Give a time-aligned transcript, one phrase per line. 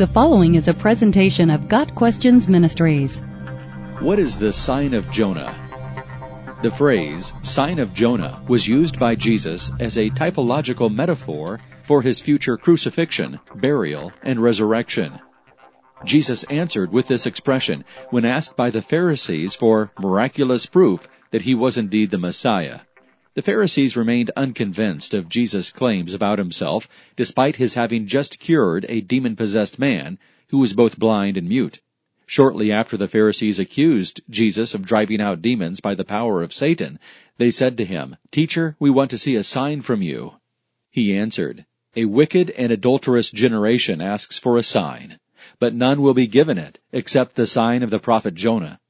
[0.00, 3.20] The following is a presentation of Got Questions Ministries.
[3.98, 5.54] What is the sign of Jonah?
[6.62, 12.18] The phrase, sign of Jonah, was used by Jesus as a typological metaphor for his
[12.18, 15.20] future crucifixion, burial, and resurrection.
[16.06, 21.54] Jesus answered with this expression when asked by the Pharisees for miraculous proof that he
[21.54, 22.80] was indeed the Messiah.
[23.40, 26.86] The Pharisees remained unconvinced of Jesus' claims about himself,
[27.16, 30.18] despite his having just cured a demon possessed man
[30.50, 31.80] who was both blind and mute.
[32.26, 36.98] Shortly after the Pharisees accused Jesus of driving out demons by the power of Satan,
[37.38, 40.34] they said to him, Teacher, we want to see a sign from you.
[40.90, 41.64] He answered,
[41.96, 45.18] A wicked and adulterous generation asks for a sign,
[45.58, 48.80] but none will be given it except the sign of the prophet Jonah.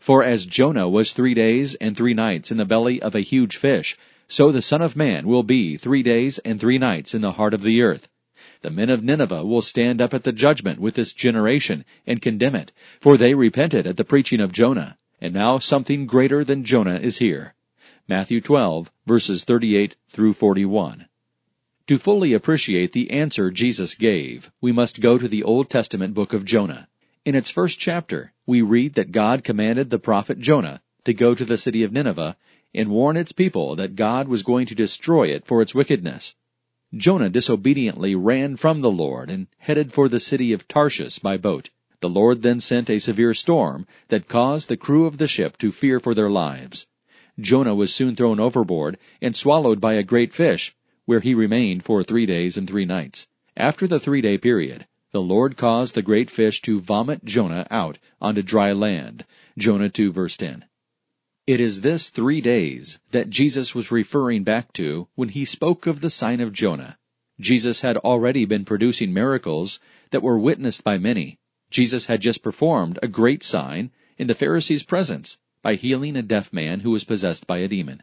[0.00, 3.56] For as Jonah was three days and three nights in the belly of a huge
[3.56, 7.32] fish, so the Son of Man will be three days and three nights in the
[7.32, 8.08] heart of the earth.
[8.62, 12.54] The men of Nineveh will stand up at the judgment with this generation and condemn
[12.54, 16.98] it, for they repented at the preaching of Jonah, and now something greater than Jonah
[16.98, 17.54] is here.
[18.08, 21.08] Matthew 12, verses 38 through 41.
[21.88, 26.32] To fully appreciate the answer Jesus gave, we must go to the Old Testament book
[26.32, 26.88] of Jonah.
[27.26, 31.44] In its first chapter, we read that God commanded the prophet Jonah to go to
[31.44, 32.34] the city of Nineveh
[32.74, 36.34] and warn its people that God was going to destroy it for its wickedness.
[36.96, 41.68] Jonah disobediently ran from the Lord and headed for the city of Tarshish by boat.
[42.00, 45.72] The Lord then sent a severe storm that caused the crew of the ship to
[45.72, 46.86] fear for their lives.
[47.38, 50.74] Jonah was soon thrown overboard and swallowed by a great fish,
[51.04, 53.28] where he remained for three days and three nights.
[53.58, 57.98] After the three day period, the Lord caused the great fish to vomit Jonah out
[58.20, 59.24] onto dry land.
[59.58, 60.64] Jonah 2 verse 10.
[61.46, 66.00] It is this three days that Jesus was referring back to when he spoke of
[66.00, 66.96] the sign of Jonah.
[67.40, 69.80] Jesus had already been producing miracles
[70.10, 71.38] that were witnessed by many.
[71.70, 76.52] Jesus had just performed a great sign in the Pharisees' presence by healing a deaf
[76.52, 78.02] man who was possessed by a demon.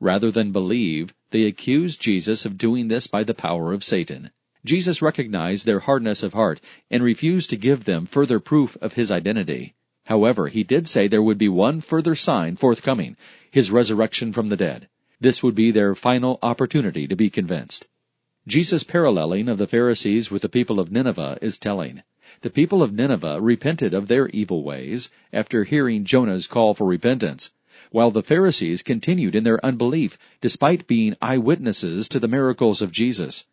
[0.00, 4.30] Rather than believe, they accused Jesus of doing this by the power of Satan.
[4.64, 9.10] Jesus recognized their hardness of heart and refused to give them further proof of his
[9.10, 9.74] identity.
[10.06, 13.16] However, he did say there would be one further sign forthcoming,
[13.50, 14.88] his resurrection from the dead.
[15.20, 17.86] This would be their final opportunity to be convinced.
[18.46, 22.02] Jesus' paralleling of the Pharisees with the people of Nineveh is telling.
[22.40, 27.52] The people of Nineveh repented of their evil ways after hearing Jonah's call for repentance,
[27.92, 33.46] while the Pharisees continued in their unbelief despite being eyewitnesses to the miracles of Jesus.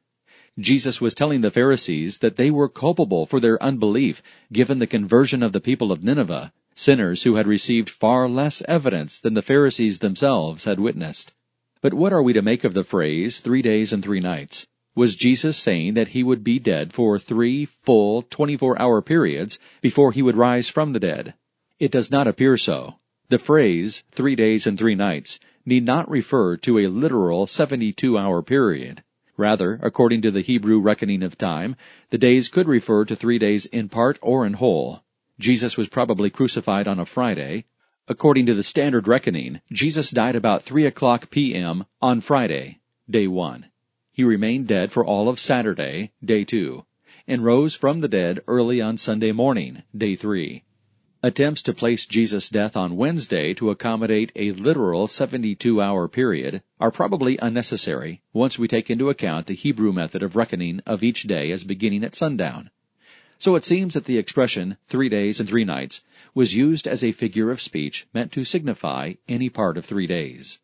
[0.59, 4.22] Jesus was telling the Pharisees that they were culpable for their unbelief,
[4.52, 9.22] given the conversion of the people of Nineveh, sinners who had received far less evidence
[9.22, 11.31] than the Pharisees themselves had witnessed.
[11.81, 14.68] But what are we to make of the phrase, three days and three nights?
[14.96, 20.12] Was Jesus saying that he would be dead for three full 24 hour periods before
[20.12, 21.36] he would rise from the dead?
[21.80, 22.96] It does not appear so.
[23.30, 28.41] The phrase, three days and three nights, need not refer to a literal 72 hour
[28.41, 29.03] period.
[29.39, 31.77] Rather, according to the Hebrew reckoning of time,
[32.09, 35.01] the days could refer to three days in part or in whole.
[35.39, 37.63] Jesus was probably crucified on a Friday.
[38.09, 41.85] According to the standard reckoning, Jesus died about 3 o'clock p.m.
[42.01, 43.67] on Friday, day 1.
[44.11, 46.83] He remained dead for all of Saturday, day 2,
[47.25, 50.66] and rose from the dead early on Sunday morning, day 3.
[51.22, 56.91] Attempts to place Jesus' death on Wednesday to accommodate a literal 72 hour period are
[56.91, 61.52] probably unnecessary once we take into account the Hebrew method of reckoning of each day
[61.52, 62.69] as beginning at sundown.
[63.38, 66.03] So it seems that the expression three days and three nights
[66.34, 70.59] was used as a figure of speech meant to signify any part of three days.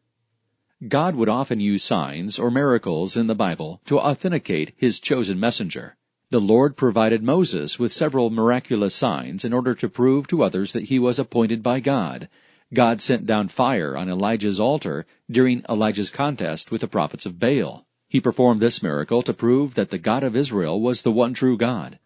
[0.88, 5.98] God would often use signs or miracles in the Bible to authenticate His chosen messenger.
[6.36, 10.90] The Lord provided Moses with several miraculous signs in order to prove to others that
[10.92, 12.28] he was appointed by God.
[12.74, 17.88] God sent down fire on Elijah's altar during Elijah's contest with the prophets of Baal.
[18.10, 21.56] He performed this miracle to prove that the God of Israel was the one true
[21.56, 22.00] God.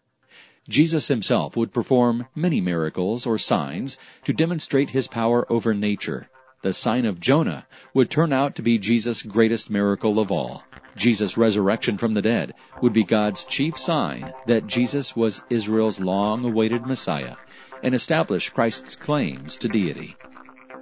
[0.68, 6.30] Jesus himself would perform many miracles or signs to demonstrate his power over nature.
[6.62, 10.62] The sign of Jonah would turn out to be Jesus' greatest miracle of all.
[10.96, 16.44] Jesus' resurrection from the dead would be God's chief sign that Jesus was Israel's long
[16.44, 17.36] awaited Messiah
[17.82, 20.16] and establish Christ's claims to deity.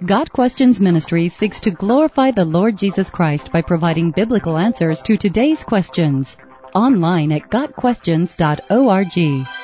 [0.05, 5.17] Got Questions Ministry seeks to glorify the Lord Jesus Christ by providing biblical answers to
[5.17, 6.37] today's questions.
[6.73, 9.58] Online at GotQuestions.org.